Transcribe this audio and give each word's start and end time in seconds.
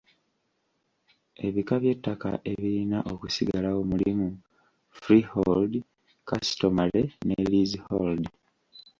Ebika 1.47 1.73
by'ettaka 1.83 2.29
ebirina 2.51 2.97
okusigalawo 3.11 3.81
mulimu; 3.91 4.27
freehold, 5.01 5.73
customary 6.29 7.03
ne 7.27 7.37
leasehold. 7.51 8.21